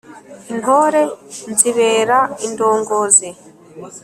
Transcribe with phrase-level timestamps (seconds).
[0.53, 0.99] Intore
[1.51, 3.29] nzibera indongozi.